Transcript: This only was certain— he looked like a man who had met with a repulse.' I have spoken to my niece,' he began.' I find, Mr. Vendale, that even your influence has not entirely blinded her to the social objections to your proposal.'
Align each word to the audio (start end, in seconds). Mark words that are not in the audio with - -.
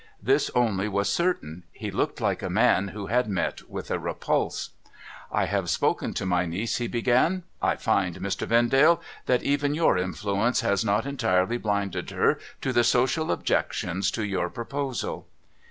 This 0.19 0.49
only 0.55 0.87
was 0.87 1.13
certain— 1.13 1.61
he 1.83 1.91
looked 1.91 2.19
like 2.19 2.41
a 2.41 2.49
man 2.49 2.87
who 2.87 3.05
had 3.05 3.29
met 3.29 3.69
with 3.69 3.91
a 3.91 3.99
repulse.' 3.99 4.71
I 5.31 5.45
have 5.45 5.69
spoken 5.69 6.15
to 6.15 6.25
my 6.25 6.47
niece,' 6.47 6.77
he 6.77 6.87
began.' 6.87 7.43
I 7.71 7.75
find, 7.75 8.15
Mr. 8.15 8.47
Vendale, 8.47 8.99
that 9.27 9.43
even 9.43 9.75
your 9.75 9.99
influence 9.99 10.61
has 10.61 10.83
not 10.83 11.05
entirely 11.05 11.57
blinded 11.59 12.09
her 12.09 12.39
to 12.61 12.73
the 12.73 12.83
social 12.83 13.31
objections 13.31 14.09
to 14.13 14.23
your 14.23 14.49
proposal.' 14.49 15.27